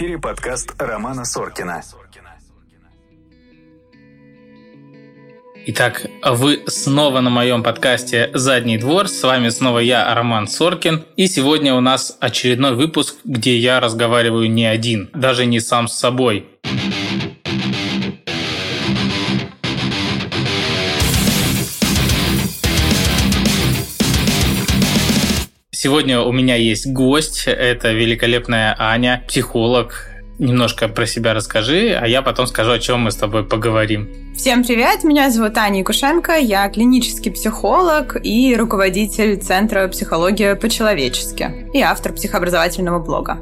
эфире 0.00 0.16
подкаст 0.16 0.72
Романа 0.78 1.26
Соркина. 1.26 1.82
Итак, 5.66 6.06
вы 6.24 6.62
снова 6.68 7.20
на 7.20 7.28
моем 7.28 7.62
подкасте 7.62 8.30
«Задний 8.32 8.78
двор». 8.78 9.08
С 9.08 9.22
вами 9.22 9.50
снова 9.50 9.78
я, 9.78 10.14
Роман 10.14 10.48
Соркин. 10.48 11.04
И 11.16 11.26
сегодня 11.26 11.74
у 11.74 11.80
нас 11.80 12.16
очередной 12.18 12.76
выпуск, 12.76 13.16
где 13.24 13.58
я 13.58 13.78
разговариваю 13.78 14.50
не 14.50 14.64
один, 14.64 15.10
даже 15.12 15.44
не 15.44 15.60
сам 15.60 15.86
с 15.86 15.98
собой. 15.98 16.48
Сегодня 25.82 26.20
у 26.20 26.30
меня 26.30 26.56
есть 26.56 26.86
гость, 26.86 27.44
это 27.46 27.92
великолепная 27.92 28.76
Аня, 28.78 29.24
психолог. 29.26 30.10
Немножко 30.38 30.88
про 30.88 31.06
себя 31.06 31.32
расскажи, 31.32 31.98
а 31.98 32.06
я 32.06 32.20
потом 32.20 32.46
скажу, 32.46 32.72
о 32.72 32.78
чем 32.78 33.00
мы 33.00 33.10
с 33.10 33.16
тобой 33.16 33.44
поговорим. 33.44 34.34
Всем 34.36 34.62
привет, 34.62 35.04
меня 35.04 35.30
зовут 35.30 35.56
Аня 35.56 35.78
Якушенко, 35.78 36.36
я 36.36 36.68
клинический 36.68 37.32
психолог 37.32 38.18
и 38.22 38.54
руководитель 38.56 39.40
Центра 39.40 39.88
«Психология 39.88 40.54
по-человечески» 40.54 41.66
и 41.72 41.80
автор 41.80 42.12
психообразовательного 42.12 42.98
блога. 42.98 43.38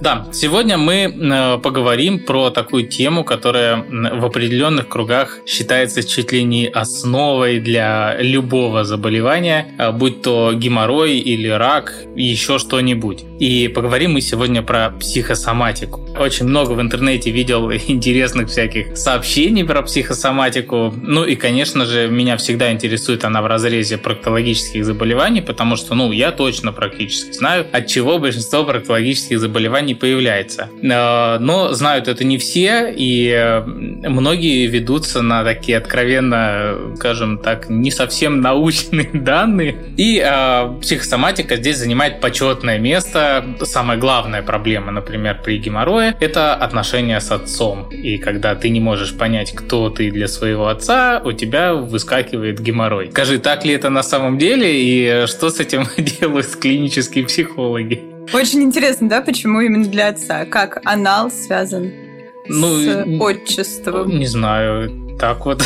Да, 0.00 0.26
сегодня 0.32 0.76
мы 0.76 0.94
э, 1.04 1.58
поговорим 1.58 2.18
про 2.18 2.50
такую 2.50 2.86
тему, 2.86 3.24
которая 3.24 3.76
в 3.76 4.24
определенных 4.24 4.88
кругах 4.88 5.38
считается 5.46 6.06
чуть 6.06 6.32
ли 6.32 6.44
не 6.44 6.66
основой 6.66 7.60
для 7.60 8.16
любого 8.20 8.84
заболевания, 8.84 9.68
э, 9.78 9.92
будь 9.92 10.22
то 10.22 10.52
геморрой 10.52 11.18
или 11.18 11.48
рак, 11.48 11.94
еще 12.14 12.58
что-нибудь. 12.58 13.24
И 13.40 13.68
поговорим 13.68 14.12
мы 14.12 14.20
сегодня 14.20 14.62
про 14.62 14.90
психосоматику. 14.90 16.06
Очень 16.18 16.46
много 16.46 16.72
в 16.72 16.80
интернете 16.80 17.30
видел 17.30 17.70
интересных 17.88 18.48
всяких 18.48 18.96
сообщений 18.96 19.64
про 19.64 19.82
психосоматику. 19.82 20.92
Ну 21.02 21.24
и, 21.24 21.36
конечно 21.36 21.86
же, 21.86 22.08
меня 22.08 22.36
всегда 22.36 22.70
интересует 22.70 23.24
она 23.24 23.40
в 23.40 23.46
разрезе 23.46 23.96
проктологических 23.96 24.84
заболеваний, 24.84 25.40
потому 25.40 25.76
что, 25.76 25.94
ну, 25.94 26.12
я 26.12 26.32
точно 26.32 26.72
практически 26.72 27.32
знаю, 27.32 27.66
от 27.72 27.86
чего 27.86 28.18
большинство 28.18 28.64
проктологических 28.64 29.40
заболеваний 29.40 29.85
не 29.86 29.94
появляется. 29.94 30.68
Э, 30.82 31.38
но 31.38 31.72
знают 31.72 32.08
это 32.08 32.24
не 32.24 32.36
все, 32.38 32.92
и 32.94 33.30
э, 33.30 33.60
многие 33.64 34.66
ведутся 34.66 35.22
на 35.22 35.44
такие 35.44 35.78
откровенно, 35.78 36.74
скажем 36.96 37.38
так, 37.38 37.70
не 37.70 37.90
совсем 37.90 38.40
научные 38.40 39.08
данные. 39.12 39.76
И 39.96 40.22
э, 40.24 40.80
психосоматика 40.80 41.56
здесь 41.56 41.78
занимает 41.78 42.20
почетное 42.20 42.78
место. 42.78 43.44
Самая 43.62 43.96
главная 43.96 44.42
проблема, 44.42 44.92
например, 44.92 45.40
при 45.42 45.58
геморрое, 45.58 46.14
это 46.20 46.54
отношения 46.54 47.20
с 47.20 47.30
отцом. 47.30 47.88
И 47.90 48.18
когда 48.18 48.54
ты 48.54 48.68
не 48.68 48.80
можешь 48.80 49.16
понять, 49.16 49.54
кто 49.54 49.88
ты 49.88 50.10
для 50.10 50.28
своего 50.28 50.68
отца, 50.68 51.22
у 51.24 51.32
тебя 51.32 51.74
выскакивает 51.74 52.60
геморрой. 52.60 53.10
Скажи, 53.10 53.38
так 53.38 53.64
ли 53.64 53.72
это 53.72 53.90
на 53.90 54.02
самом 54.02 54.38
деле, 54.38 54.66
и 54.72 55.26
что 55.26 55.50
с 55.50 55.60
этим 55.60 55.86
делают 55.96 56.46
клинические 56.56 57.24
психологи? 57.24 58.15
Очень 58.32 58.62
интересно, 58.62 59.08
да, 59.08 59.20
почему 59.20 59.60
именно 59.60 59.86
для 59.86 60.08
отца? 60.08 60.44
Как 60.44 60.80
анал 60.84 61.30
связан 61.30 62.05
ну, 62.48 62.78
с 62.78 63.20
отчеством? 63.20 64.18
Не 64.18 64.26
знаю 64.26 65.06
так 65.18 65.44
вот. 65.46 65.62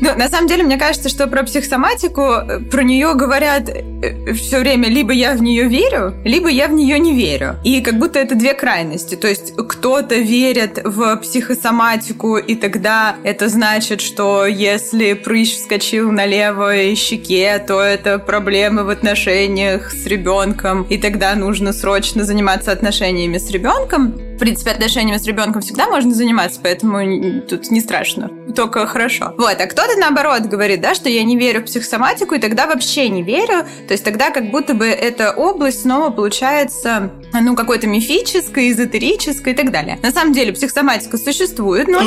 Ну, 0.00 0.16
на 0.16 0.28
самом 0.28 0.48
деле, 0.48 0.62
мне 0.62 0.78
кажется, 0.78 1.08
что 1.08 1.26
про 1.26 1.42
психосоматику, 1.42 2.22
э, 2.22 2.60
про 2.60 2.82
нее 2.82 3.14
говорят 3.14 3.68
э, 3.68 4.32
все 4.32 4.60
время 4.60 4.88
либо 4.88 5.12
я 5.12 5.34
в 5.34 5.42
нее 5.42 5.68
верю, 5.68 6.14
либо 6.24 6.48
я 6.48 6.68
в 6.68 6.72
нее 6.72 6.98
не 6.98 7.14
верю. 7.14 7.56
И 7.64 7.82
как 7.82 7.98
будто 7.98 8.18
это 8.18 8.34
две 8.34 8.54
крайности. 8.54 9.14
То 9.14 9.28
есть 9.28 9.54
кто-то 9.56 10.14
верит 10.14 10.80
в 10.82 11.16
психосоматику, 11.16 12.38
и 12.38 12.54
тогда 12.54 13.16
это 13.24 13.48
значит, 13.48 14.00
что 14.00 14.46
если 14.46 15.12
прыщ 15.12 15.56
вскочил 15.56 16.10
на 16.10 16.24
левой 16.24 16.94
щеке, 16.94 17.58
то 17.58 17.80
это 17.80 18.18
проблемы 18.18 18.84
в 18.84 18.88
отношениях 18.88 19.92
с 19.92 20.06
ребенком, 20.06 20.84
и 20.84 20.96
тогда 20.96 21.34
нужно 21.34 21.72
срочно 21.72 22.24
заниматься 22.24 22.72
отношениями 22.72 23.36
с 23.36 23.50
ребенком. 23.50 24.29
Принципе, 24.40 24.70
отношениями 24.70 25.18
с 25.18 25.26
ребенком 25.26 25.60
всегда 25.60 25.86
можно 25.86 26.14
заниматься, 26.14 26.60
поэтому 26.62 27.42
тут 27.42 27.70
не 27.70 27.80
страшно 27.80 28.30
только 28.56 28.86
хорошо. 28.86 29.34
Вот, 29.36 29.60
а 29.60 29.66
кто-то 29.66 29.98
наоборот 29.98 30.44
говорит, 30.44 30.80
да, 30.80 30.94
что 30.94 31.10
я 31.10 31.22
не 31.24 31.36
верю 31.36 31.60
в 31.60 31.64
психосоматику, 31.64 32.34
и 32.34 32.38
тогда 32.38 32.66
вообще 32.66 33.10
не 33.10 33.22
верю. 33.22 33.66
То 33.86 33.92
есть 33.92 34.02
тогда 34.02 34.30
как 34.30 34.50
будто 34.50 34.72
бы 34.72 34.86
эта 34.86 35.32
область 35.32 35.82
снова 35.82 36.10
получается, 36.10 37.10
ну, 37.38 37.54
какой-то 37.54 37.86
мифической, 37.86 38.70
эзотерической 38.70 39.52
и 39.52 39.56
так 39.56 39.70
далее. 39.70 39.98
На 40.02 40.10
самом 40.10 40.32
деле 40.32 40.54
психосоматика 40.54 41.18
существует, 41.18 41.88
но... 41.88 41.98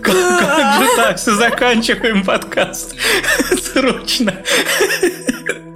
Как 0.00 0.14
же 0.14 0.96
так? 0.96 1.18
Заканчиваем 1.18 2.24
подкаст. 2.24 2.94
Срочно 3.72 4.32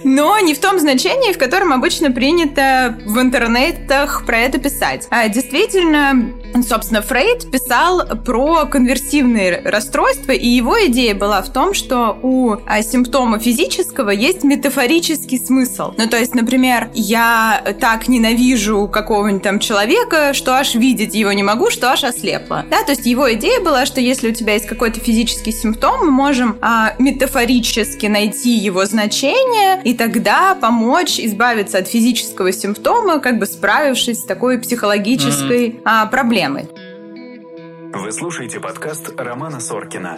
но 0.03 0.39
не 0.39 0.53
в 0.53 0.59
том 0.59 0.79
значении, 0.79 1.33
в 1.33 1.37
котором 1.37 1.73
обычно 1.73 2.11
принято 2.11 2.97
в 3.05 3.19
интернетах 3.19 4.25
про 4.25 4.39
это 4.39 4.59
писать. 4.59 5.07
А 5.09 5.27
действительно, 5.29 6.33
собственно, 6.61 7.01
Фрейд 7.01 7.49
писал 7.49 8.05
про 8.23 8.65
конверсивные 8.65 9.61
расстройства, 9.65 10.31
и 10.33 10.47
его 10.47 10.75
идея 10.85 11.15
была 11.15 11.41
в 11.41 11.51
том, 11.51 11.73
что 11.73 12.19
у 12.21 12.57
а, 12.67 12.83
симптома 12.83 13.39
физического 13.39 14.11
есть 14.11 14.43
метафорический 14.43 15.39
смысл. 15.39 15.93
Ну, 15.97 16.07
то 16.07 16.17
есть, 16.17 16.35
например, 16.35 16.89
я 16.93 17.63
так 17.79 18.07
ненавижу 18.07 18.87
какого-нибудь 18.87 19.41
там 19.41 19.59
человека, 19.59 20.33
что 20.33 20.55
аж 20.55 20.75
видеть 20.75 21.15
его 21.15 21.31
не 21.31 21.43
могу, 21.43 21.71
что 21.71 21.91
аж 21.91 22.03
ослепла. 22.03 22.65
Да, 22.69 22.83
то 22.83 22.91
есть 22.91 23.05
его 23.05 23.33
идея 23.33 23.59
была, 23.59 23.85
что 23.85 23.99
если 23.99 24.29
у 24.29 24.33
тебя 24.33 24.53
есть 24.53 24.67
какой-то 24.67 24.99
физический 24.99 25.51
симптом, 25.51 26.05
мы 26.05 26.11
можем 26.11 26.57
а, 26.61 26.93
метафорически 26.99 28.05
найти 28.05 28.51
его 28.51 28.85
значение 28.85 29.81
и 29.83 29.93
тогда 29.93 30.55
помочь 30.55 31.19
избавиться 31.19 31.79
от 31.79 31.87
физического 31.87 32.51
симптома, 32.51 33.19
как 33.19 33.39
бы 33.39 33.45
справившись 33.45 34.19
с 34.19 34.25
такой 34.25 34.59
психологической 34.59 35.69
mm-hmm. 35.69 35.81
а, 35.85 36.05
проблемой. 36.07 36.42
Вы 37.93 38.11
слушаете 38.11 38.59
подкаст 38.59 39.13
Романа 39.17 39.61
Соркина. 39.61 40.17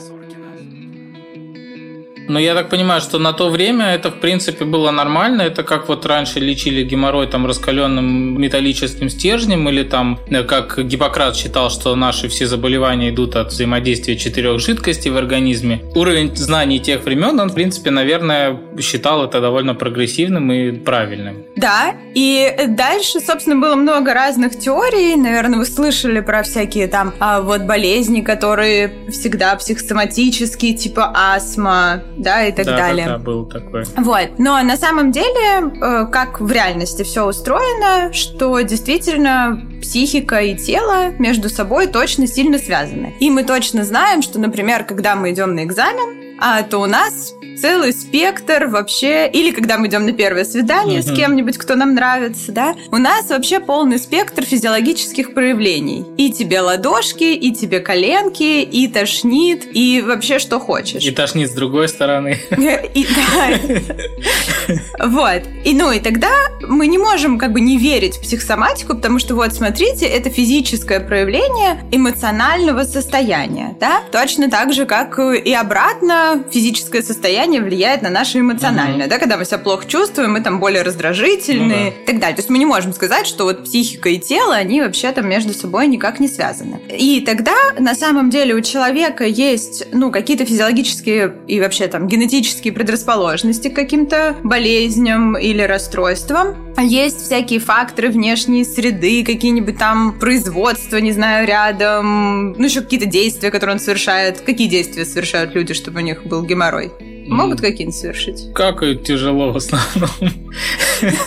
Но 2.27 2.39
я 2.39 2.53
так 2.53 2.69
понимаю, 2.69 3.01
что 3.01 3.19
на 3.19 3.33
то 3.33 3.49
время 3.49 3.93
это, 3.93 4.11
в 4.11 4.19
принципе, 4.19 4.65
было 4.65 4.91
нормально. 4.91 5.43
Это 5.43 5.63
как 5.63 5.87
вот 5.87 6.05
раньше 6.05 6.39
лечили 6.39 6.83
геморрой 6.83 7.27
там 7.27 7.45
раскаленным 7.45 8.41
металлическим 8.41 9.09
стержнем, 9.09 9.67
или 9.69 9.83
там, 9.83 10.19
э, 10.29 10.43
как 10.43 10.79
Гиппократ 10.85 11.35
считал, 11.35 11.69
что 11.69 11.95
наши 11.95 12.27
все 12.27 12.47
заболевания 12.47 13.09
идут 13.09 13.35
от 13.35 13.51
взаимодействия 13.51 14.17
четырех 14.17 14.59
жидкостей 14.59 15.11
в 15.11 15.17
организме. 15.17 15.81
Уровень 15.95 16.35
знаний 16.35 16.79
тех 16.79 17.03
времен, 17.03 17.39
он, 17.39 17.49
в 17.49 17.53
принципе, 17.53 17.91
наверное, 17.91 18.59
считал 18.79 19.23
это 19.23 19.41
довольно 19.41 19.75
прогрессивным 19.75 20.51
и 20.51 20.71
правильным. 20.71 21.45
Да, 21.55 21.95
и 22.13 22.53
дальше, 22.67 23.19
собственно, 23.19 23.55
было 23.55 23.75
много 23.75 24.13
разных 24.13 24.57
теорий. 24.57 25.15
Наверное, 25.15 25.59
вы 25.59 25.65
слышали 25.65 26.19
про 26.19 26.43
всякие 26.43 26.87
там 26.87 27.13
а, 27.19 27.41
вот 27.41 27.61
болезни, 27.61 28.21
которые 28.21 28.93
всегда 29.09 29.55
психосоматические, 29.55 30.73
типа 30.73 31.11
астма, 31.13 32.03
да, 32.17 32.45
и 32.45 32.51
так 32.51 32.65
да, 32.65 32.77
далее. 32.77 33.05
Да, 33.07 33.17
был 33.17 33.45
такой. 33.45 33.83
Вот. 33.97 34.29
Но 34.37 34.61
на 34.61 34.77
самом 34.77 35.11
деле, 35.11 35.71
э, 35.81 36.05
как 36.11 36.39
в 36.39 36.51
реальности 36.51 37.03
все 37.03 37.27
устроено, 37.27 38.13
что 38.13 38.59
действительно 38.61 39.61
психика 39.81 40.39
и 40.39 40.55
тело 40.55 41.11
между 41.19 41.49
собой 41.49 41.87
точно 41.87 42.27
сильно 42.27 42.57
связаны. 42.57 43.13
И 43.19 43.29
мы 43.29 43.43
точно 43.43 43.83
знаем, 43.83 44.21
что, 44.21 44.39
например, 44.39 44.83
когда 44.83 45.15
мы 45.15 45.31
идем 45.31 45.55
на 45.55 45.63
экзамен, 45.63 46.37
а, 46.39 46.63
то 46.63 46.79
у 46.79 46.85
нас 46.85 47.33
целый 47.59 47.93
спектр 47.93 48.67
вообще, 48.67 49.29
или 49.29 49.51
когда 49.51 49.77
мы 49.77 49.87
идем 49.87 50.05
на 50.05 50.13
первое 50.13 50.45
свидание 50.45 50.99
mm-hmm. 50.99 51.13
с 51.13 51.15
кем-нибудь, 51.15 51.57
кто 51.57 51.75
нам 51.75 51.95
нравится, 51.95 52.51
да, 52.51 52.75
у 52.91 52.97
нас 52.97 53.29
вообще 53.29 53.59
полный 53.59 53.99
спектр 53.99 54.43
физиологических 54.43 55.33
проявлений. 55.33 56.05
И 56.17 56.31
тебе 56.31 56.61
ладошки, 56.61 57.23
и 57.23 57.53
тебе 57.53 57.79
коленки, 57.79 58.61
и 58.61 58.87
тошнит, 58.87 59.63
и 59.73 60.01
вообще 60.01 60.39
что 60.39 60.59
хочешь. 60.59 61.03
И 61.03 61.11
тошнит 61.11 61.49
с 61.49 61.53
другой 61.53 61.87
стороны. 61.87 62.39
И, 62.95 63.07
да. 63.07 64.77
Вот. 65.07 65.43
И 65.63 65.73
ну, 65.73 65.91
и 65.91 65.99
тогда 65.99 66.31
мы 66.61 66.87
не 66.87 66.97
можем 66.97 67.37
как 67.37 67.51
бы 67.51 67.61
не 67.61 67.77
верить 67.77 68.15
в 68.15 68.21
психосоматику, 68.21 68.95
потому 68.95 69.19
что 69.19 69.35
вот, 69.35 69.53
смотрите, 69.53 70.05
это 70.05 70.29
физическое 70.29 70.99
проявление 70.99 71.83
эмоционального 71.91 72.83
состояния, 72.83 73.75
да? 73.79 74.01
Точно 74.11 74.49
так 74.49 74.73
же, 74.73 74.85
как 74.85 75.19
и 75.19 75.53
обратно 75.53 76.43
физическое 76.51 77.01
состояние 77.01 77.44
состояние 77.45 77.61
влияет 77.61 78.01
на 78.01 78.09
наше 78.09 78.39
эмоциональное. 78.39 79.05
Mm-hmm. 79.05 79.09
Да, 79.09 79.19
когда 79.19 79.37
мы 79.37 79.45
себя 79.45 79.59
плохо 79.59 79.85
чувствуем, 79.87 80.33
мы 80.33 80.41
там 80.41 80.59
более 80.59 80.81
раздражительные 80.81 81.91
да. 81.91 82.01
и 82.01 82.05
так 82.05 82.19
далее. 82.19 82.35
То 82.35 82.39
есть 82.39 82.49
мы 82.49 82.57
не 82.57 82.65
можем 82.65 82.91
сказать, 82.93 83.27
что 83.27 83.43
вот 83.43 83.65
психика 83.65 84.09
и 84.09 84.17
тело, 84.17 84.55
они 84.55 84.81
вообще 84.81 85.11
там 85.11 85.29
между 85.29 85.53
собой 85.53 85.87
никак 85.87 86.19
не 86.19 86.27
связаны. 86.27 86.79
И 86.89 87.21
тогда 87.21 87.55
на 87.77 87.93
самом 87.93 88.31
деле 88.31 88.55
у 88.55 88.61
человека 88.61 89.25
есть, 89.25 89.85
ну, 89.91 90.11
какие-то 90.11 90.45
физиологические 90.45 91.35
и 91.47 91.59
вообще 91.59 91.87
там 91.87 92.07
генетические 92.07 92.73
предрасположенности 92.73 93.67
к 93.67 93.75
каким-то 93.75 94.35
болезням 94.43 95.37
или 95.37 95.61
расстройствам. 95.61 96.73
Есть 96.81 97.21
всякие 97.21 97.59
факторы 97.59 98.09
внешней 98.09 98.65
среды, 98.65 99.23
какие-нибудь 99.23 99.77
там 99.77 100.17
производства, 100.19 100.97
не 100.97 101.11
знаю, 101.11 101.47
рядом, 101.47 102.53
ну, 102.53 102.65
еще 102.65 102.81
какие-то 102.81 103.05
действия, 103.05 103.51
которые 103.51 103.75
он 103.75 103.79
совершает. 103.79 104.41
Какие 104.41 104.67
действия 104.67 105.05
совершают 105.05 105.53
люди, 105.53 105.73
чтобы 105.75 105.99
у 105.99 106.03
них 106.03 106.25
был 106.25 106.43
геморрой? 106.43 106.91
Могут 107.27 107.61
какие-нибудь 107.61 107.95
совершить? 107.95 108.53
Какают 108.53 109.03
тяжело 109.03 109.51
в 109.51 109.57
основном. 109.57 110.09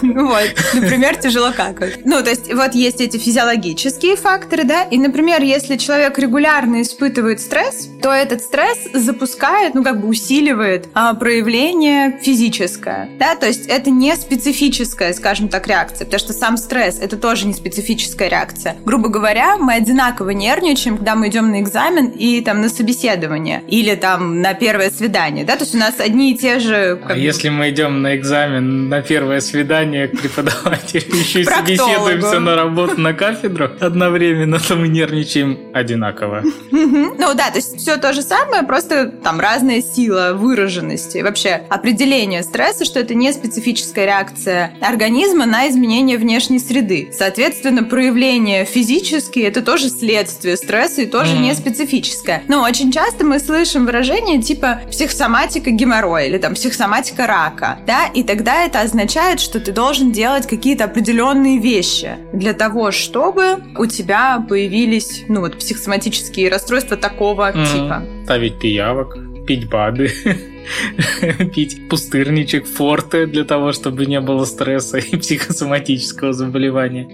Ну 0.02 0.28
вот, 0.28 0.54
например, 0.74 1.16
тяжело 1.16 1.52
какают. 1.52 2.04
Ну, 2.04 2.22
то 2.22 2.30
есть 2.30 2.52
вот 2.52 2.74
есть 2.74 3.00
эти 3.00 3.16
физиологические 3.18 4.16
факторы, 4.16 4.64
да, 4.64 4.84
и, 4.84 4.98
например, 4.98 5.42
если 5.42 5.76
человек 5.76 6.18
регулярно 6.18 6.82
испытывает 6.82 7.40
стресс, 7.40 7.88
то 8.02 8.10
этот 8.10 8.42
стресс 8.42 8.78
запускает, 8.94 9.74
ну, 9.74 9.84
как 9.84 10.00
бы 10.00 10.08
усиливает 10.08 10.88
а, 10.94 11.14
проявление 11.14 12.18
физическое, 12.22 13.10
да, 13.18 13.34
то 13.34 13.46
есть 13.46 13.66
это 13.66 13.90
не 13.90 14.14
специфическая, 14.16 15.12
скажем 15.12 15.48
так, 15.48 15.66
реакция, 15.66 16.04
потому 16.04 16.20
что 16.20 16.32
сам 16.32 16.56
стресс— 16.56 16.98
это 17.00 17.16
тоже 17.16 17.46
не 17.46 17.54
специфическая 17.54 18.28
реакция. 18.28 18.76
Грубо 18.84 19.08
говоря, 19.08 19.56
мы 19.56 19.74
одинаково 19.74 20.30
нервничаем, 20.30 20.96
когда 20.96 21.14
мы 21.14 21.28
идем 21.28 21.50
на 21.50 21.60
экзамен 21.60 22.08
и 22.08 22.40
там 22.40 22.60
на 22.60 22.68
собеседование 22.68 23.62
или 23.68 23.94
там 23.94 24.40
на 24.40 24.54
первое 24.54 24.90
свидание, 24.90 25.44
да, 25.44 25.56
то 25.56 25.64
есть 25.64 25.74
у 25.74 25.78
нас 25.78 25.87
нас 25.88 26.00
одни 26.00 26.32
и 26.32 26.36
те 26.36 26.58
же... 26.58 27.00
А 27.06 27.16
если 27.16 27.48
мы 27.48 27.70
идем 27.70 28.02
на 28.02 28.16
экзамен, 28.16 28.88
на 28.88 29.02
первое 29.02 29.40
свидание 29.40 30.08
к 30.08 30.20
преподавателю, 30.20 31.02
еще 31.16 31.40
и 31.40 31.44
собеседуемся 31.44 32.40
на 32.40 32.54
работу 32.56 33.00
на 33.00 33.14
кафедру 33.14 33.70
одновременно, 33.80 34.58
то 34.58 34.76
мы 34.76 34.88
нервничаем 34.88 35.58
одинаково. 35.72 36.42
Ну 36.70 37.34
да, 37.34 37.50
то 37.50 37.56
есть 37.56 37.76
все 37.78 37.96
то 37.96 38.12
же 38.12 38.22
самое, 38.22 38.62
просто 38.62 39.06
там 39.06 39.40
разная 39.40 39.82
сила 39.82 40.32
выраженности. 40.34 41.18
Вообще 41.18 41.62
определение 41.68 42.42
стресса, 42.42 42.84
что 42.84 43.00
это 43.00 43.14
не 43.14 43.32
специфическая 43.32 44.06
реакция 44.06 44.72
организма 44.80 45.46
на 45.46 45.68
изменение 45.68 46.18
внешней 46.18 46.58
среды. 46.58 47.10
Соответственно, 47.12 47.84
проявление 47.84 48.64
физические 48.64 49.46
это 49.46 49.62
тоже 49.62 49.88
следствие 49.88 50.56
стресса 50.56 51.02
и 51.02 51.06
тоже 51.06 51.36
не 51.38 51.54
специфическое. 51.54 52.42
Но 52.48 52.62
очень 52.62 52.92
часто 52.92 53.24
мы 53.24 53.38
слышим 53.38 53.86
выражение 53.86 54.40
типа 54.42 54.82
психосоматика 54.90 55.70
геморроя 55.78 56.26
или 56.26 56.38
там 56.38 56.54
психосоматика 56.54 57.26
рака, 57.26 57.78
да, 57.86 58.08
и 58.08 58.22
тогда 58.22 58.64
это 58.64 58.80
означает, 58.80 59.40
что 59.40 59.60
ты 59.60 59.72
должен 59.72 60.12
делать 60.12 60.46
какие-то 60.46 60.84
определенные 60.84 61.58
вещи 61.58 62.16
для 62.32 62.52
того, 62.52 62.90
чтобы 62.90 63.58
у 63.76 63.86
тебя 63.86 64.44
появились, 64.46 65.24
ну 65.28 65.40
вот, 65.40 65.56
психосоматические 65.58 66.50
расстройства 66.50 66.96
такого 66.96 67.52
mm-hmm. 67.52 67.72
типа. 67.72 68.02
Ставить 68.24 68.58
пиявок, 68.58 69.16
пить 69.46 69.68
БАДы 69.70 70.10
пить 71.54 71.88
пустырничек, 71.88 72.66
форте 72.66 73.26
для 73.26 73.44
того, 73.44 73.72
чтобы 73.72 74.06
не 74.06 74.20
было 74.20 74.44
стресса 74.44 74.98
и 74.98 75.16
психосоматического 75.16 76.32
заболевания. 76.32 77.08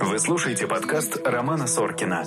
Вы 0.00 0.18
слушаете 0.18 0.66
подкаст 0.66 1.20
Романа 1.24 1.66
Соркина. 1.66 2.24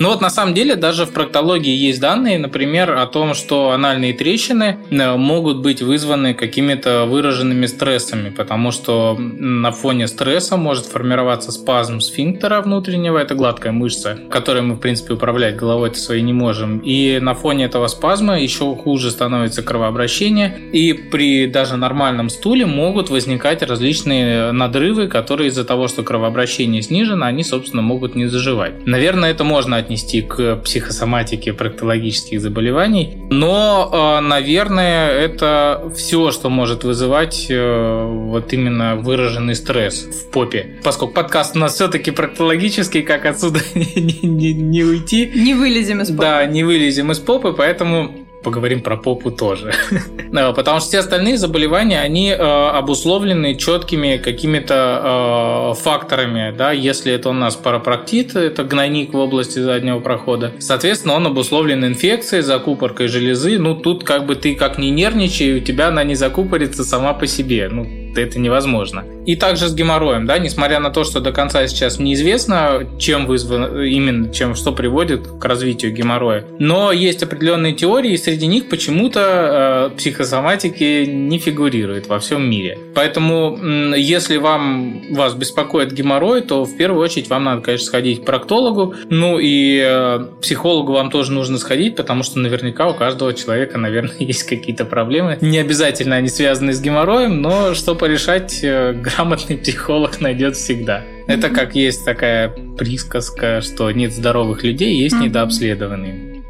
Ну 0.00 0.08
вот 0.08 0.20
на 0.20 0.30
самом 0.30 0.54
деле 0.54 0.76
даже 0.76 1.06
в 1.06 1.12
проктологии 1.12 1.74
есть 1.74 2.00
данные, 2.00 2.38
например, 2.38 2.92
о 2.92 3.06
том, 3.06 3.34
что 3.34 3.70
анальные 3.70 4.12
трещины 4.12 4.78
э, 4.90 5.16
могут 5.16 5.58
быть 5.58 5.82
вызваны 5.82 6.34
какими-то 6.34 7.04
выраженными 7.04 7.66
стрессами, 7.66 8.30
потому 8.30 8.70
что 8.70 9.16
на 9.18 9.72
фоне 9.72 10.06
стресса 10.06 10.56
может 10.56 10.86
формироваться 10.86 11.50
спазм 11.50 12.00
сфинктера 12.00 12.60
внутреннего, 12.60 13.18
это 13.18 13.34
гладкая 13.34 13.72
мышца, 13.72 14.18
которой 14.30 14.62
мы, 14.62 14.74
в 14.74 14.78
принципе, 14.78 15.14
управлять 15.14 15.56
головой-то 15.56 15.98
своей 15.98 16.22
не 16.22 16.32
можем. 16.32 16.78
И 16.78 17.18
на 17.20 17.34
фоне 17.34 17.64
этого 17.64 17.88
спазма 17.88 18.40
еще 18.40 18.76
хуже 18.76 19.10
становится 19.10 19.62
кровообращение, 19.62 20.56
и 20.72 20.92
при 20.92 21.46
даже 21.46 21.76
нормальном 21.76 22.30
стуле 22.30 22.66
могут 22.66 23.10
возникать 23.10 23.62
различные 23.62 24.52
надрывы, 24.52 25.08
которые 25.08 25.48
из-за 25.48 25.64
того, 25.64 25.88
что 25.88 26.04
кровообращение 26.04 26.82
снижено, 26.82 27.26
они, 27.26 27.42
собственно, 27.42 27.82
могут 27.82 28.14
не 28.14 28.26
заживать. 28.26 28.86
Наверное, 28.86 29.30
это 29.30 29.42
можно 29.44 29.76
отнести 29.88 30.20
к 30.20 30.56
психосоматике 30.56 31.54
проктологических 31.54 32.40
заболеваний. 32.40 33.16
Но, 33.30 34.18
э, 34.20 34.20
наверное, 34.20 35.10
это 35.10 35.90
все, 35.96 36.30
что 36.30 36.50
может 36.50 36.84
вызывать 36.84 37.46
э, 37.48 38.04
вот 38.06 38.52
именно 38.52 38.96
выраженный 38.96 39.54
стресс 39.54 40.02
в 40.02 40.30
попе. 40.30 40.78
Поскольку 40.84 41.14
подкаст 41.14 41.56
у 41.56 41.58
нас 41.58 41.74
все-таки 41.74 42.10
проктологический, 42.10 43.02
как 43.02 43.24
отсюда 43.24 43.60
не, 43.74 44.18
не, 44.22 44.52
не 44.52 44.84
уйти. 44.84 45.32
Не 45.34 45.54
вылезем 45.54 46.02
из 46.02 46.08
попы. 46.08 46.20
Да, 46.20 46.44
не 46.44 46.64
вылезем 46.64 47.10
из 47.10 47.18
попы, 47.18 47.54
поэтому 47.56 48.27
поговорим 48.42 48.80
про 48.80 48.96
попу 48.96 49.30
тоже. 49.30 49.72
Потому 50.32 50.80
что 50.80 50.88
все 50.88 50.98
остальные 50.98 51.38
заболевания, 51.38 52.00
они 52.00 52.30
э, 52.30 52.34
обусловлены 52.36 53.56
четкими 53.56 54.16
какими-то 54.16 55.74
э, 55.74 55.82
факторами. 55.82 56.54
Да? 56.56 56.72
Если 56.72 57.12
это 57.12 57.30
у 57.30 57.32
нас 57.32 57.56
парапроктит, 57.56 58.36
это 58.36 58.64
гнойник 58.64 59.12
в 59.12 59.18
области 59.18 59.58
заднего 59.58 60.00
прохода, 60.00 60.52
соответственно, 60.58 61.14
он 61.14 61.26
обусловлен 61.26 61.84
инфекцией, 61.84 62.42
закупоркой 62.42 63.08
железы. 63.08 63.58
Ну, 63.58 63.74
тут 63.74 64.04
как 64.04 64.26
бы 64.26 64.34
ты 64.34 64.54
как 64.54 64.78
не 64.78 64.90
нервничай, 64.90 65.56
у 65.56 65.60
тебя 65.60 65.88
она 65.88 66.04
не 66.04 66.14
закупорится 66.14 66.84
сама 66.84 67.14
по 67.14 67.26
себе. 67.26 67.68
Ну, 67.70 67.86
это 68.16 68.38
невозможно. 68.38 69.04
И 69.28 69.36
также 69.36 69.68
с 69.68 69.74
геморроем, 69.74 70.24
да, 70.24 70.38
несмотря 70.38 70.80
на 70.80 70.88
то, 70.88 71.04
что 71.04 71.20
до 71.20 71.32
конца 71.32 71.66
сейчас 71.66 71.98
неизвестно, 71.98 72.88
чем 72.98 73.26
вызвано, 73.26 73.82
именно 73.82 74.32
чем, 74.32 74.54
что 74.54 74.72
приводит 74.72 75.26
к 75.26 75.44
развитию 75.44 75.92
геморроя. 75.92 76.46
Но 76.58 76.92
есть 76.92 77.22
определенные 77.22 77.74
теории, 77.74 78.12
и 78.12 78.16
среди 78.16 78.46
них 78.46 78.70
почему-то 78.70 79.90
э, 79.92 79.96
психосоматики 79.98 81.04
не 81.04 81.38
фигурирует 81.38 82.06
во 82.08 82.20
всем 82.20 82.48
мире. 82.48 82.78
Поэтому, 82.94 83.58
э, 83.60 83.98
если 83.98 84.38
вам 84.38 85.02
вас 85.12 85.34
беспокоит 85.34 85.92
геморрой, 85.92 86.40
то 86.40 86.64
в 86.64 86.74
первую 86.78 87.02
очередь 87.02 87.28
вам 87.28 87.44
надо, 87.44 87.60
конечно, 87.60 87.86
сходить 87.86 88.22
к 88.22 88.24
проктологу. 88.24 88.94
Ну 89.10 89.38
и 89.38 89.82
э, 89.84 90.26
психологу 90.40 90.94
вам 90.94 91.10
тоже 91.10 91.32
нужно 91.32 91.58
сходить, 91.58 91.96
потому 91.96 92.22
что 92.22 92.38
наверняка 92.38 92.88
у 92.88 92.94
каждого 92.94 93.34
человека, 93.34 93.76
наверное, 93.76 94.16
есть 94.18 94.44
какие-то 94.44 94.86
проблемы. 94.86 95.36
Не 95.42 95.58
обязательно 95.58 96.16
они 96.16 96.30
связаны 96.30 96.72
с 96.72 96.80
геморроем, 96.80 97.42
но 97.42 97.74
что 97.74 97.94
порешать 97.98 98.60
э, 98.62 98.92
грамотный 98.92 99.58
психолог 99.58 100.20
найдет 100.20 100.56
всегда. 100.56 101.02
Это 101.26 101.50
как 101.50 101.74
есть 101.74 102.04
такая 102.04 102.48
присказка, 102.48 103.60
что 103.60 103.90
нет 103.90 104.12
здоровых 104.12 104.62
людей, 104.62 104.96
есть 104.96 105.16
недообследованные. 105.16 106.42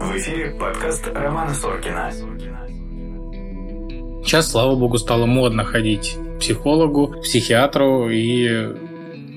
В 0.00 0.16
эфире 0.16 0.56
подкаст 0.58 1.06
Романа 1.14 1.54
Соркина. 1.54 2.10
Сейчас, 4.24 4.50
слава 4.50 4.74
богу, 4.74 4.98
стало 4.98 5.26
модно 5.26 5.64
ходить 5.64 6.16
к 6.36 6.40
психологу, 6.40 7.20
психиатру, 7.22 8.08
и 8.10 8.89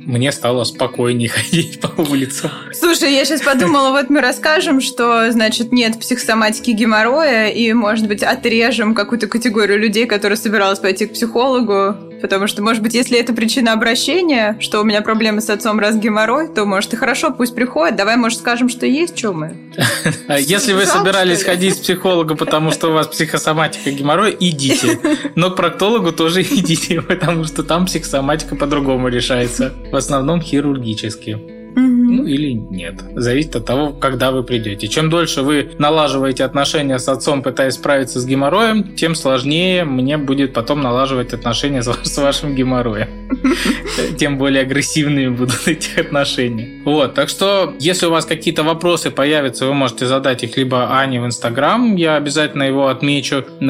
мне 0.06 0.32
стало 0.32 0.64
спокойнее 0.64 1.30
ходить 1.30 1.80
по 1.80 2.02
улицам. 2.02 2.52
Слушай, 2.74 3.14
я 3.14 3.26
сейчас 3.26 3.42
подумала, 3.42 3.92
вот 3.92 4.10
мы 4.10 4.22
расскажем, 4.22 4.82
что, 4.82 5.32
значит, 5.32 5.72
нет 5.72 6.00
психосоматики 6.00 6.72
геморроя, 6.72 7.50
и, 7.50 7.74
может 7.74 8.08
быть, 8.08 8.24
отрежем 8.24 8.96
какую-то 8.96 9.28
категорию 9.28 9.80
людей, 9.80 10.06
которые 10.06 10.38
собиралась 10.38 10.80
пойти 10.80 11.06
к 11.06 11.14
психологу, 11.14 12.13
потому 12.24 12.48
что, 12.48 12.64
может 12.64 12.82
быть, 12.82 12.94
если 12.94 13.20
это 13.20 13.34
причина 13.34 13.74
обращения, 13.74 14.56
что 14.62 14.80
у 14.80 14.86
меня 14.86 15.02
проблемы 15.02 15.42
с 15.42 15.50
отцом 15.50 15.78
раз 15.78 15.98
геморрой, 15.98 16.48
то, 16.48 16.64
может, 16.64 16.94
и 16.94 16.96
хорошо, 16.96 17.32
пусть 17.32 17.54
приходит. 17.54 17.98
Давай, 17.98 18.16
может, 18.16 18.40
скажем, 18.40 18.70
что 18.70 18.86
есть, 18.86 19.18
что 19.18 19.34
мы. 19.34 19.58
А 20.30 20.40
если 20.40 20.72
вы 20.72 20.86
собирались 20.86 21.44
ходить 21.44 21.76
к 21.76 21.82
психологу, 21.82 22.38
потому 22.38 22.72
что 22.72 22.92
у 22.92 22.94
вас 22.94 23.08
психосоматика 23.08 23.92
геморрой, 23.92 24.38
идите. 24.40 25.00
Но 25.36 25.52
к 25.52 25.58
проктологу 25.58 26.14
тоже 26.14 26.42
идите, 26.50 27.02
потому 27.02 27.44
что 27.44 27.62
там 27.62 27.88
психосоматика 27.88 28.56
по-другому 28.56 29.10
решается. 29.10 29.74
В 29.92 29.96
основном 29.98 30.42
хирургически. 30.42 31.38
Ну 32.14 32.26
или 32.26 32.52
нет. 32.52 32.96
Зависит 33.16 33.56
от 33.56 33.66
того, 33.66 33.92
когда 33.92 34.32
вы 34.32 34.44
придете. 34.44 34.88
Чем 34.88 35.10
дольше 35.10 35.42
вы 35.42 35.72
налаживаете 35.80 36.44
отношения 36.44 37.00
с 37.00 37.10
отцом, 37.10 37.42
пытаясь 37.42 37.74
справиться 37.74 38.20
с 38.20 38.26
геморроем, 38.26 38.96
тем 38.96 39.16
сложнее 39.16 39.84
мне 39.84 40.18
будет 40.18 40.54
потом 40.54 40.82
налаживать 40.82 41.34
отношения 41.34 41.82
с 41.82 42.18
вашим 42.18 42.54
геморроем. 42.56 43.08
Тем 44.18 44.38
более 44.38 44.62
агрессивными 44.62 45.30
будут 45.30 45.68
эти 45.68 46.00
отношения. 46.00 46.82
Вот, 46.86 47.16
так 47.16 47.30
что, 47.30 47.74
если 47.80 48.06
у 48.06 48.12
вас 48.12 48.26
какие-то 48.26 48.64
вопросы 48.64 49.10
появятся, 49.10 49.66
вы 49.66 49.74
можете 49.74 50.06
задать 50.06 50.44
их 50.44 50.58
либо 50.58 50.96
Ане 50.98 51.22
в 51.22 51.26
Инстаграм, 51.26 51.96
я 51.96 52.16
обязательно 52.16 52.64
его 52.64 52.88
отмечу 52.88 53.38
э, 53.38 53.66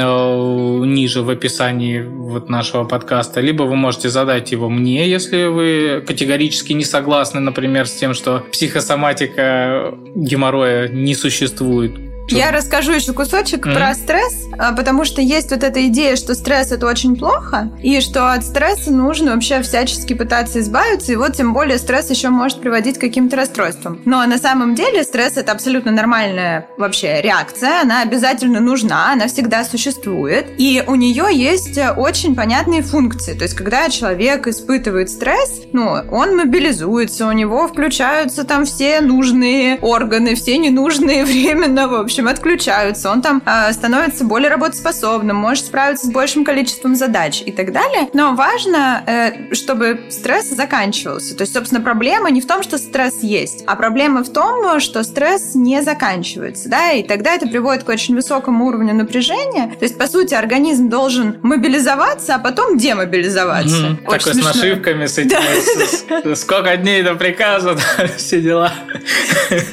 ниже 0.86 1.22
в 1.22 1.30
описании 1.30 2.02
вот 2.02 2.50
нашего 2.50 2.84
подкаста, 2.84 3.42
либо 3.42 3.64
вы 3.64 3.76
можете 3.76 4.10
задать 4.10 4.52
его 4.52 4.70
мне, 4.70 5.08
если 5.08 5.46
вы 5.46 6.04
категорически 6.06 6.74
не 6.74 6.84
согласны, 6.84 7.40
например, 7.40 7.88
с 7.88 7.94
тем, 7.94 8.14
что 8.14 8.33
психосоматика 8.40 9.94
геморроя 10.16 10.88
не 10.88 11.16
существует. 11.16 12.13
Я 12.30 12.52
расскажу 12.52 12.94
еще 12.94 13.14
кусочек 13.14 13.66
Мгм. 13.66 13.76
про 13.76 13.94
стресс, 13.94 14.48
а, 14.58 14.72
потому 14.74 15.06
что 15.06 15.22
есть 15.22 15.52
вот 15.52 15.64
эта 15.64 15.86
идея, 15.88 16.16
что 16.16 16.34
стресс 16.36 16.72
это 16.72 16.88
очень 16.88 17.16
плохо, 17.16 17.70
и 17.84 18.00
что 18.02 18.32
от 18.34 18.44
стресса 18.46 18.92
нужно 18.92 19.34
вообще 19.34 19.62
всячески 19.62 20.14
пытаться 20.14 20.60
избавиться, 20.60 21.12
и 21.12 21.16
вот 21.16 21.36
тем 21.36 21.54
более 21.54 21.78
стресс 21.78 22.10
еще 22.10 22.30
может 22.30 22.62
приводить 22.62 22.98
к 22.98 23.02
каким-то 23.02 23.36
расстройствам. 23.36 24.02
Но 24.06 24.26
на 24.26 24.38
самом 24.38 24.74
деле 24.74 25.04
стресс 25.04 25.38
это 25.38 25.52
абсолютно 25.52 25.92
нормальная 25.92 26.68
вообще 26.78 27.22
реакция, 27.22 27.82
она 27.82 28.02
обязательно 28.02 28.60
нужна, 28.60 29.12
она 29.12 29.28
всегда 29.28 29.64
существует, 29.64 30.48
и 30.58 30.84
у 30.88 30.96
нее 30.96 31.26
есть 31.32 31.78
э, 31.78 31.92
очень 31.92 32.36
понятные 32.36 32.82
функции. 32.84 33.34
То 33.34 33.44
есть, 33.44 33.56
когда 33.56 33.90
человек 33.90 34.48
испытывает 34.48 35.10
стресс, 35.10 35.62
ну, 35.74 35.92
он 36.12 36.36
мобилизуется, 36.38 37.28
у 37.28 37.32
него 37.32 37.68
включаются 37.68 38.44
там 38.44 38.66
все 38.66 39.02
нужные 39.02 39.78
органы, 39.82 40.36
все 40.36 40.58
ненужные 40.58 41.26
временно, 41.26 41.88
в 41.88 41.94
общем, 42.14 42.28
отключаются. 42.28 43.10
Он 43.12 43.22
там 43.24 43.42
э, 43.46 43.74
становится 43.74 44.24
более 44.24 44.50
работоспособным, 44.50 45.36
может 45.36 45.66
справиться 45.66 46.06
с 46.06 46.12
большим 46.12 46.46
количеством 46.46 46.96
задач 46.96 47.42
и 47.44 47.52
так 47.52 47.72
далее. 47.72 48.08
Но 48.14 48.36
важно, 48.36 49.04
э, 49.08 49.54
чтобы 49.56 50.02
стресс 50.12 50.50
заканчивался. 50.50 51.36
То 51.36 51.42
есть, 51.42 51.54
собственно, 51.54 51.82
проблема 51.82 52.30
не 52.30 52.40
в 52.40 52.46
том, 52.46 52.62
что 52.62 52.78
стресс 52.78 53.24
есть, 53.24 53.64
а 53.66 53.76
проблема 53.76 54.24
в 54.24 54.30
том, 54.32 54.80
что 54.80 55.02
стресс 55.04 55.56
не 55.56 55.82
заканчивается, 55.82 56.70
да, 56.70 56.92
и 56.92 57.02
тогда 57.04 57.34
это 57.34 57.48
приводит 57.48 57.84
к 57.84 57.90
очень 57.90 58.14
высокому 58.16 58.68
уровню 58.68 58.94
напряжения. 58.94 59.68
То 59.80 59.84
есть, 59.86 59.98
по 59.98 60.06
сути, 60.08 60.36
организм 60.36 60.90
должен 60.90 61.40
мобилизоваться, 61.42 62.36
а 62.36 62.40
потом 62.40 62.78
демобилизоваться. 62.78 63.76
Очень 63.76 63.98
Такой 63.98 64.20
с 64.20 64.24
смешно. 64.24 64.50
нашивками, 64.54 65.06
с 65.08 65.18
этими, 65.18 65.60
с- 65.60 66.36
с- 66.36 66.42
сколько 66.42 66.78
дней 66.78 67.02
до 67.02 67.16
приказа, 67.16 67.76
все 68.18 68.40
дела. 68.40 68.72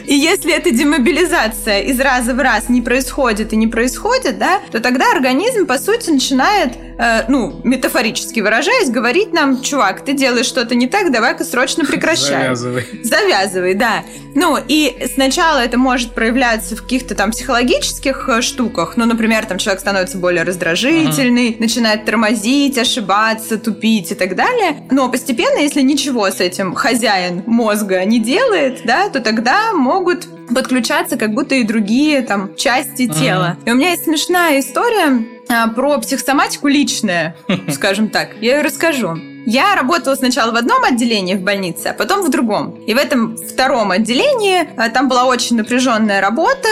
И 0.07 0.15
если 0.15 0.55
эта 0.55 0.71
демобилизация 0.71 1.81
из 1.83 2.01
раза 2.01 2.30
в 2.35 2.41
раз 2.41 2.69
не 2.69 2.83
происходит 2.83 3.53
и 3.53 3.57
не 3.57 3.67
происходит, 3.67 4.39
да, 4.39 4.61
то 4.71 4.81
тогда 4.81 5.13
организм, 5.13 5.67
по 5.67 5.79
сути, 5.79 6.11
начинает, 6.11 6.73
э, 6.99 7.25
ну, 7.29 7.61
метафорически 7.65 8.41
выражаясь, 8.41 8.91
говорить 8.91 9.33
нам, 9.33 9.63
чувак, 9.63 10.05
ты 10.05 10.13
делаешь 10.13 10.47
что-то 10.47 10.75
не 10.75 10.87
так, 10.87 11.13
давай-ка 11.13 11.45
срочно 11.45 11.85
прекращай. 11.85 12.43
Завязывай. 12.43 12.87
Завязывай, 13.03 13.75
да. 13.75 14.05
Ну, 14.35 14.59
и 14.67 15.07
сначала 15.15 15.59
это 15.59 15.79
может 15.79 16.13
проявляться 16.13 16.77
в 16.77 16.83
каких-то 16.83 17.15
там 17.15 17.31
психологических 17.31 18.29
э, 18.29 18.43
штуках. 18.43 18.95
Ну, 18.97 19.07
например, 19.07 19.47
там 19.47 19.59
человек 19.59 19.81
становится 19.81 20.19
более 20.19 20.45
раздражительный, 20.45 21.57
начинает 21.59 22.05
тормозить, 22.05 22.79
ошибаться, 22.79 23.59
тупить 23.59 24.13
и 24.13 24.15
так 24.15 24.37
далее. 24.37 24.85
Но 24.91 25.09
постепенно, 25.09 25.59
если 25.59 25.81
ничего 25.81 26.31
с 26.31 26.41
этим 26.41 26.75
хозяин 26.75 27.43
мозга 27.47 28.05
не 28.05 28.19
делает, 28.19 28.83
да, 28.85 29.09
то 29.09 29.21
тогда 29.21 29.73
могут 29.73 30.27
подключаться 30.55 31.17
как 31.17 31.33
будто 31.35 31.55
и 31.55 31.65
другие 31.65 32.23
там 32.23 32.55
части 32.57 33.03
Мгм. 33.05 33.15
тела. 33.15 33.57
И 33.65 33.71
у 33.71 33.75
меня 33.75 33.91
есть 33.91 34.05
смешная 34.05 34.61
история 34.61 35.25
а, 35.49 35.69
про 35.69 35.99
психосоматику 35.99 36.69
личная, 36.69 37.37
скажем 37.73 38.09
так. 38.09 38.31
Я 38.41 38.57
ее 38.57 38.63
расскажу. 38.63 39.17
Я 39.47 39.75
работала 39.75 40.15
сначала 40.17 40.53
в 40.53 40.57
одном 40.57 40.85
отделении 40.85 41.35
в 41.35 41.41
больнице, 41.41 41.87
а 41.89 41.93
потом 41.95 42.21
в 42.23 42.29
другом. 42.29 42.73
И 42.87 42.93
в 42.93 42.99
этом 42.99 43.39
втором 43.39 43.91
отделении 43.91 44.69
а, 44.77 44.91
там 44.91 45.09
была 45.09 45.25
очень 45.25 45.57
напряженная 45.57 46.21
работа, 46.21 46.69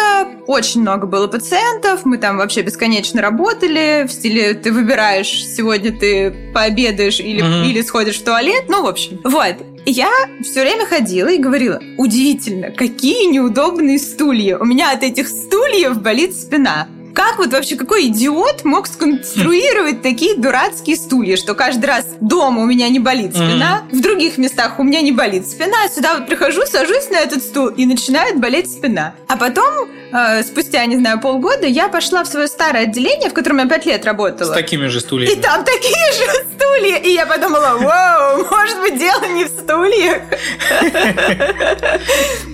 очень 0.46 0.82
много 0.82 1.06
было 1.06 1.28
пациентов, 1.28 2.04
мы 2.04 2.18
там 2.18 2.36
вообще 2.36 2.60
бесконечно 2.60 3.22
работали, 3.22 4.04
в 4.06 4.12
стиле 4.12 4.52
ты 4.52 4.70
выбираешь, 4.70 5.28
сегодня 5.46 5.98
ты 5.98 6.30
пообедаешь 6.52 7.20
или, 7.20 7.40
Мгм. 7.40 7.64
или 7.64 7.80
сходишь 7.80 8.18
в 8.18 8.24
туалет, 8.24 8.64
ну, 8.68 8.82
в 8.82 8.86
общем. 8.86 9.18
Вот. 9.24 9.56
И 9.88 9.90
Я 9.90 10.10
все 10.42 10.60
время 10.60 10.84
ходила 10.84 11.28
и 11.28 11.38
говорила, 11.38 11.80
удивительно, 11.96 12.70
какие 12.70 13.24
неудобные 13.24 13.98
стулья. 13.98 14.58
У 14.58 14.66
меня 14.66 14.92
от 14.92 15.02
этих 15.02 15.28
стульев 15.28 16.02
болит 16.02 16.36
спина. 16.38 16.88
Как 17.14 17.38
вот 17.38 17.50
вообще 17.54 17.74
какой 17.74 18.08
идиот 18.08 18.66
мог 18.66 18.86
сконструировать 18.86 20.02
такие 20.02 20.34
дурацкие 20.36 20.94
стулья, 20.94 21.36
что 21.38 21.54
каждый 21.54 21.86
раз 21.86 22.04
дома 22.20 22.62
у 22.62 22.66
меня 22.66 22.90
не 22.90 22.98
болит 22.98 23.34
спина, 23.34 23.84
в 23.90 24.00
других 24.02 24.36
местах 24.36 24.78
у 24.78 24.82
меня 24.82 25.00
не 25.00 25.10
болит 25.10 25.48
спина, 25.48 25.88
сюда 25.88 26.16
вот 26.18 26.26
прихожу, 26.26 26.66
сажусь 26.66 27.08
на 27.10 27.16
этот 27.20 27.42
стул 27.42 27.68
и 27.68 27.86
начинает 27.86 28.38
болеть 28.38 28.70
спина. 28.70 29.14
А 29.26 29.38
потом, 29.38 29.88
э, 30.12 30.42
спустя, 30.44 30.84
не 30.84 30.96
знаю, 30.96 31.18
полгода, 31.18 31.66
я 31.66 31.88
пошла 31.88 32.22
в 32.24 32.28
свое 32.28 32.46
старое 32.46 32.82
отделение, 32.82 33.30
в 33.30 33.32
котором 33.32 33.58
я 33.58 33.66
пять 33.66 33.86
лет 33.86 34.02
С 34.02 34.06
работала. 34.06 34.54
такими 34.54 34.86
же 34.88 34.98
И 34.98 35.00
стульями. 35.00 35.40
там 35.40 35.64
такие 35.64 36.12
же 36.12 36.44
стулья. 36.68 36.96
И 36.98 37.10
я 37.10 37.26
подумала, 37.26 37.76
вау, 37.80 38.44
может 38.50 38.80
быть, 38.80 38.98
дело 38.98 39.24
не 39.34 39.44
в 39.44 39.48
стульях. 39.48 40.22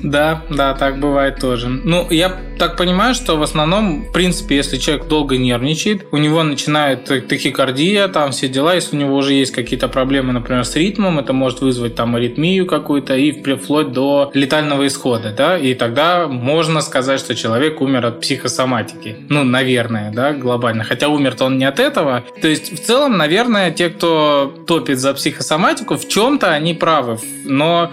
Да, 0.03 0.43
да, 0.51 0.75
так 0.75 0.99
бывает 0.99 1.41
тоже. 1.41 1.69
Ну, 1.69 2.07
я 2.11 2.37
так 2.59 2.77
понимаю, 2.77 3.15
что 3.15 3.37
в 3.37 3.43
основном, 3.43 4.05
в 4.05 4.13
принципе, 4.13 4.57
если 4.57 4.77
человек 4.77 5.07
долго 5.07 5.39
нервничает, 5.39 6.07
у 6.13 6.19
него 6.19 6.43
начинает 6.43 7.05
тахикардия, 7.05 8.09
там 8.09 8.33
все 8.33 8.49
дела, 8.49 8.75
если 8.75 8.97
у 8.97 9.01
него 9.01 9.17
уже 9.17 9.33
есть 9.33 9.53
какие-то 9.53 9.89
проблемы, 9.89 10.33
например, 10.33 10.65
с 10.65 10.77
ритмом, 10.77 11.19
это 11.19 11.33
может 11.33 11.61
вызвать 11.61 11.95
там 11.95 12.15
аритмию 12.15 12.67
какую-то 12.67 13.17
и 13.17 13.33
вплоть 13.33 13.93
до 13.93 14.31
летального 14.35 14.87
исхода, 14.87 15.35
да, 15.37 15.59
и 15.59 15.75
тогда 15.75 16.29
можно 16.29 16.81
сказать, 16.81 17.19
что 17.19 17.35
человек 17.35 17.81
умер 17.81 18.07
от 18.07 18.21
психосоматики. 18.21 19.17
Ну, 19.29 19.43
наверное, 19.45 20.13
да, 20.13 20.33
глобально. 20.33 20.85
Хотя 20.85 21.09
умер-то 21.09 21.47
он 21.47 21.59
не 21.59 21.65
от 21.65 21.81
этого. 21.81 22.25
То 22.41 22.49
есть, 22.49 22.73
в 22.73 22.85
целом, 22.85 23.17
наверное, 23.17 23.71
те, 23.71 23.89
кто 23.89 24.04
топит 24.67 24.99
за 24.99 25.15
психосоматику, 25.15 25.97
в 25.97 26.09
чем-то 26.09 26.53
они 26.53 26.75
правы. 26.75 27.19
Но 27.45 27.93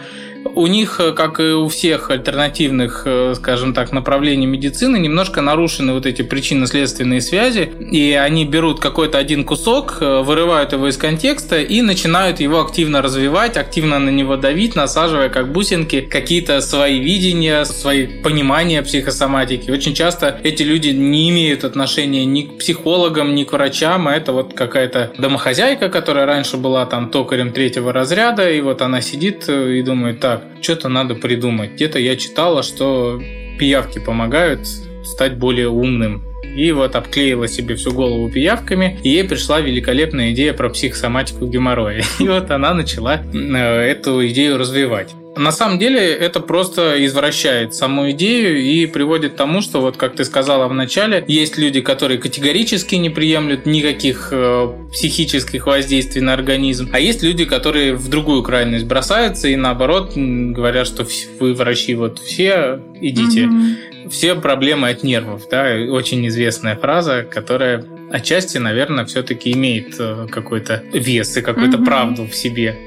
у 0.55 0.67
них, 0.67 0.99
э, 0.99 1.11
как 1.11 1.39
и 1.39 1.53
у 1.53 1.67
всех 1.67 2.09
альтернативных, 2.09 3.03
э, 3.05 3.33
скажем 3.35 3.73
так, 3.73 3.91
направлений 3.91 4.45
медицины, 4.45 4.97
немножко 4.97 5.41
нарушены 5.41 5.93
вот 5.93 6.05
эти 6.05 6.21
причинно-следственные 6.21 7.21
связи, 7.21 7.71
и 7.91 8.13
они 8.13 8.45
берут 8.45 8.79
какой-то 8.79 9.17
один 9.17 9.43
кусок, 9.43 9.97
э, 10.01 10.21
вырывают 10.21 10.73
его 10.73 10.87
из 10.87 10.97
контекста 10.97 11.61
и 11.61 11.81
начинают 11.81 12.39
его 12.39 12.61
активно 12.61 13.01
развивать, 13.01 13.57
активно 13.57 13.99
на 13.99 14.09
него 14.09 14.35
давить, 14.35 14.75
насаживая 14.75 15.29
как 15.29 15.51
бусинки 15.51 16.01
какие-то 16.01 16.61
свои 16.61 16.99
видения, 16.99 17.65
свои 17.65 18.07
понимания 18.07 18.81
психосоматики. 18.81 19.71
Очень 19.71 19.93
часто 19.93 20.39
эти 20.43 20.63
люди 20.63 20.89
не 20.89 21.29
имеют 21.29 21.63
отношения 21.63 22.25
ни 22.25 22.43
к 22.43 22.57
психологам, 22.57 23.35
ни 23.35 23.43
к 23.43 23.53
врачам, 23.53 24.07
а 24.07 24.15
это 24.15 24.31
вот 24.33 24.53
какая-то 24.53 25.11
домохозяйка, 25.17 25.89
которая 25.89 26.25
раньше 26.25 26.57
была 26.57 26.85
там 26.85 27.09
токарем 27.09 27.51
третьего 27.51 27.93
разряда, 27.93 28.49
и 28.49 28.61
вот 28.61 28.81
она 28.81 29.01
сидит 29.01 29.47
и 29.49 29.81
думает, 29.81 30.19
так, 30.19 30.30
что-то 30.61 30.89
надо 30.89 31.15
придумать. 31.15 31.73
Где-то 31.73 31.99
я 31.99 32.15
читала, 32.15 32.63
что 32.63 33.21
пиявки 33.59 33.99
помогают 33.99 34.67
стать 35.03 35.37
более 35.37 35.69
умным. 35.69 36.23
И 36.55 36.71
вот 36.71 36.95
обклеила 36.95 37.47
себе 37.47 37.75
всю 37.75 37.93
голову 37.93 38.29
пиявками, 38.29 38.99
и 39.03 39.09
ей 39.09 39.23
пришла 39.23 39.61
великолепная 39.61 40.31
идея 40.31 40.53
про 40.53 40.69
психосоматику 40.69 41.47
геморроя. 41.47 42.03
И 42.19 42.27
вот 42.27 42.51
она 42.51 42.73
начала 42.73 43.21
э, 43.33 43.57
эту 43.57 44.27
идею 44.27 44.57
развивать. 44.57 45.13
На 45.37 45.51
самом 45.53 45.79
деле 45.79 45.99
это 46.13 46.41
просто 46.41 47.05
извращает 47.05 47.73
саму 47.73 48.11
идею 48.11 48.59
и 48.61 48.85
приводит 48.85 49.33
к 49.33 49.35
тому, 49.37 49.61
что 49.61 49.79
вот 49.79 49.95
как 49.95 50.15
ты 50.15 50.25
сказала 50.25 50.67
в 50.67 50.73
начале, 50.73 51.23
есть 51.27 51.57
люди, 51.57 51.79
которые 51.79 52.17
категорически 52.19 52.95
не 52.95 53.09
приемлют 53.09 53.65
никаких 53.65 54.29
э, 54.31 54.67
психических 54.91 55.67
воздействий 55.67 56.21
на 56.21 56.33
организм, 56.33 56.89
а 56.91 56.99
есть 56.99 57.23
люди, 57.23 57.45
которые 57.45 57.93
в 57.93 58.09
другую 58.09 58.43
крайность 58.43 58.85
бросаются 58.85 59.47
и 59.47 59.55
наоборот 59.55 60.11
говорят, 60.15 60.85
что 60.85 61.07
вы 61.39 61.53
врачи 61.53 61.95
вот 61.95 62.19
все 62.19 62.81
идите, 62.99 63.45
Мгм. 63.47 63.77
все 64.09 64.35
проблемы 64.35 64.89
от 64.89 65.01
нервов, 65.03 65.43
да, 65.49 65.75
очень 65.89 66.27
известная 66.27 66.75
фраза, 66.75 67.23
которая 67.23 67.85
отчасти, 68.11 68.57
наверное, 68.57 69.05
все-таки 69.05 69.53
имеет 69.53 69.95
э, 69.97 70.27
какой-то 70.29 70.83
вес 70.91 71.37
и 71.37 71.41
какую-то 71.41 71.77
Мгм. 71.77 71.85
правду 71.85 72.25
в 72.25 72.35
себе. 72.35 72.77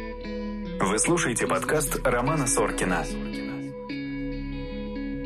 Вы 0.86 0.98
слушаете 0.98 1.46
подкаст 1.46 1.98
Романа 2.04 2.46
Соркина. 2.46 3.06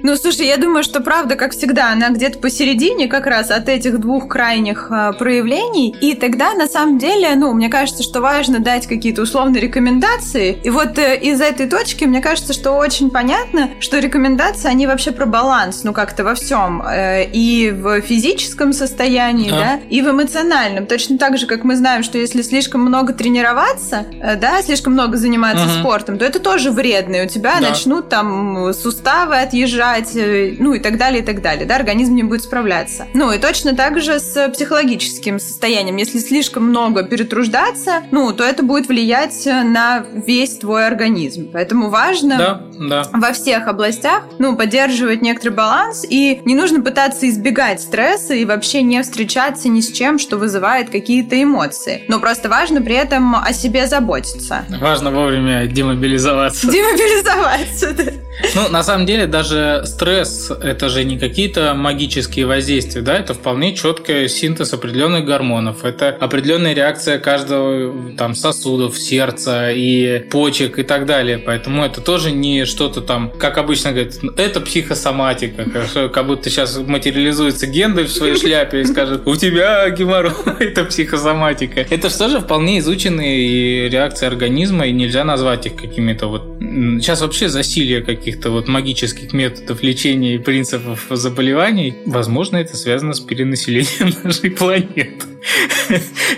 Ну, 0.02 0.16
слушай, 0.16 0.46
я 0.46 0.56
думаю, 0.56 0.84
что 0.84 1.00
правда, 1.00 1.34
как 1.34 1.52
всегда, 1.52 1.90
она 1.92 2.10
где-то 2.10 2.38
посередине 2.38 3.08
как 3.08 3.26
раз 3.26 3.50
от 3.50 3.68
этих 3.68 3.98
двух 3.98 4.28
крайних 4.28 4.88
э, 4.90 5.12
проявлений. 5.18 5.94
И 6.00 6.14
тогда, 6.14 6.54
на 6.54 6.66
самом 6.68 6.98
деле, 6.98 7.34
ну, 7.34 7.52
мне 7.52 7.68
кажется, 7.68 8.02
что 8.02 8.20
важно 8.20 8.60
дать 8.60 8.86
какие-то 8.86 9.22
условные 9.22 9.60
рекомендации. 9.60 10.56
И 10.62 10.70
вот 10.70 10.98
э, 10.98 11.16
из 11.18 11.40
этой 11.40 11.68
точки, 11.68 12.04
мне 12.04 12.20
кажется, 12.20 12.52
что 12.52 12.72
очень 12.72 13.10
понятно, 13.10 13.70
что 13.80 13.98
рекомендации, 13.98 14.68
они 14.68 14.86
вообще 14.86 15.10
про 15.10 15.26
баланс, 15.26 15.82
ну, 15.82 15.92
как-то 15.92 16.22
во 16.24 16.34
всем. 16.34 16.80
Э, 16.86 17.24
и 17.24 17.70
в 17.70 18.00
физическом 18.00 18.72
состоянии, 18.72 19.50
Да. 19.50 19.56
да, 19.58 19.80
и 19.90 20.00
в 20.00 20.10
эмоциональном. 20.10 20.86
Точно 20.86 21.18
так 21.18 21.38
же, 21.38 21.46
как 21.46 21.64
мы 21.64 21.74
знаем, 21.76 22.02
что 22.04 22.18
если 22.18 22.42
слишком 22.42 22.82
много 22.82 23.12
тренироваться, 23.12 24.06
э, 24.22 24.36
да, 24.36 24.62
слишком 24.62 24.92
много 24.92 25.16
заниматься 25.16 25.64
Мгм. 25.66 25.80
спортом, 25.80 26.18
то 26.18 26.24
это 26.24 26.38
тоже 26.38 26.70
вредно. 26.70 27.16
И 27.16 27.24
у 27.26 27.28
тебя 27.28 27.56
Да. 27.60 27.68
начнут 27.70 28.08
там 28.08 28.72
суставы 28.72 29.36
отъезжать, 29.36 29.87
дышать, 29.88 30.16
э, 30.16 30.56
ну 30.58 30.74
и 30.74 30.78
так 30.78 30.96
далее, 30.98 31.22
и 31.22 31.24
так 31.24 31.42
далее. 31.42 31.66
Да, 31.66 31.76
организм 31.76 32.14
не 32.14 32.22
будет 32.22 32.42
справляться. 32.42 33.06
Ну 33.14 33.32
и 33.32 33.38
точно 33.38 33.74
так 33.74 34.00
же 34.00 34.18
с 34.18 34.48
психологическим 34.50 35.38
состоянием. 35.38 35.96
Если 35.96 36.18
слишком 36.18 36.64
много 36.64 37.02
перетруждаться, 37.02 38.02
ну, 38.10 38.32
то 38.32 38.44
это 38.44 38.62
будет 38.62 38.88
влиять 38.88 39.46
на 39.46 40.04
весь 40.14 40.58
твой 40.58 40.86
организм. 40.86 41.50
Поэтому 41.52 41.90
важно 41.90 42.38
да, 42.38 42.62
да. 42.78 43.04
во 43.12 43.32
всех 43.32 43.66
областях, 43.66 44.24
ну, 44.38 44.56
поддерживать 44.56 45.22
некоторый 45.22 45.50
баланс, 45.50 46.04
и 46.08 46.40
не 46.44 46.54
нужно 46.54 46.82
пытаться 46.82 47.28
избегать 47.28 47.80
стресса 47.80 48.34
и 48.34 48.44
вообще 48.44 48.82
не 48.82 49.02
встречаться 49.02 49.68
ни 49.68 49.80
с 49.80 49.92
чем, 49.92 50.18
что 50.18 50.36
вызывает 50.36 50.90
какие-то 50.90 51.40
эмоции. 51.40 52.04
Но 52.08 52.20
просто 52.20 52.48
важно 52.48 52.80
при 52.80 52.94
этом 52.94 53.34
о 53.34 53.52
себе 53.52 53.86
заботиться. 53.86 54.64
Важно 54.80 55.10
вовремя 55.10 55.66
демобилизоваться. 55.66 56.70
Демобилизоваться, 56.70 57.92
да. 57.94 58.12
Ну, 58.54 58.68
на 58.68 58.84
самом 58.84 59.06
деле, 59.06 59.26
даже 59.26 59.82
стресс– 59.84 60.50
это 60.62 60.88
же 60.88 61.04
не 61.04 61.18
какие-то 61.18 61.74
магические 61.74 62.46
воздействия, 62.46 63.02
да, 63.02 63.18
это 63.18 63.34
вполне 63.34 63.74
четкий 63.74 64.28
синтез 64.28 64.72
определенных 64.72 65.24
гормонов. 65.24 65.84
Это 65.84 66.10
определенная 66.10 66.72
реакция 66.72 67.18
каждого 67.18 68.14
там 68.16 68.34
сосудов, 68.34 68.96
сердца 68.96 69.70
и 69.72 70.20
почек 70.30 70.78
и 70.78 70.82
так 70.82 71.06
далее. 71.06 71.38
Поэтому 71.38 71.84
это 71.84 72.00
тоже 72.00 72.30
не 72.30 72.64
что-то 72.68 73.00
там, 73.00 73.30
как 73.30 73.58
обычно 73.58 73.90
говорят, 73.90 74.14
это 74.36 74.60
психосоматика, 74.60 75.66
как 76.12 76.26
будто 76.26 76.48
сейчас 76.50 76.78
материализуется 76.78 77.66
Гендель 77.66 78.06
в 78.06 78.12
своей 78.12 78.36
шляпе 78.36 78.82
и 78.82 78.84
скажет, 78.84 79.26
у 79.26 79.34
тебя 79.36 79.90
геморрой, 79.90 80.32
это 80.60 80.84
психосоматика. 80.84 81.86
Это 81.90 82.08
же 82.28 82.40
вполне 82.40 82.78
изученные 82.78 83.88
реакции 83.88 84.26
организма, 84.26 84.86
и 84.86 84.92
нельзя 84.92 85.24
назвать 85.24 85.66
их 85.66 85.76
какими-то 85.76 86.28
вот... 86.28 86.42
Сейчас 86.60 87.20
вообще 87.20 87.48
засилие 87.48 88.02
каких 88.02 88.28
каких-то 88.28 88.50
вот 88.50 88.68
магических 88.68 89.32
методов 89.32 89.82
лечения 89.82 90.34
и 90.34 90.38
принципов 90.38 91.06
заболеваний, 91.10 91.94
возможно, 92.04 92.58
это 92.58 92.76
связано 92.76 93.14
с 93.14 93.20
перенаселением 93.20 94.14
нашей 94.24 94.50
планеты. 94.50 95.24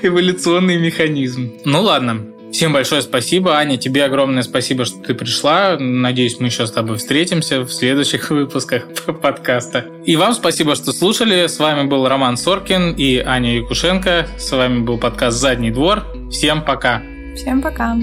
Эволюционный 0.02 0.78
механизм. 0.78 1.52
Ну 1.64 1.82
ладно, 1.82 2.26
Всем 2.52 2.72
большое 2.72 3.02
спасибо. 3.02 3.56
Аня, 3.56 3.76
тебе 3.76 4.04
огромное 4.04 4.42
спасибо, 4.42 4.84
что 4.84 4.98
ты 4.98 5.14
пришла. 5.14 5.76
Надеюсь, 5.78 6.40
мы 6.40 6.46
еще 6.46 6.66
с 6.66 6.72
тобой 6.72 6.98
встретимся 6.98 7.60
в 7.60 7.70
следующих 7.70 8.30
выпусках 8.30 8.84
подкаста. 9.22 9.86
И 10.04 10.16
вам 10.16 10.34
спасибо, 10.34 10.74
что 10.74 10.92
слушали. 10.92 11.46
С 11.46 11.58
вами 11.58 11.86
был 11.86 12.08
Роман 12.08 12.36
Соркин 12.36 12.94
и 12.96 13.18
Аня 13.18 13.56
Якушенко. 13.56 14.26
С 14.38 14.50
вами 14.52 14.80
был 14.80 14.98
подкаст 14.98 15.38
«Задний 15.38 15.70
двор». 15.70 16.04
Всем 16.30 16.64
пока. 16.64 17.02
Всем 17.36 17.62
пока. 17.62 17.96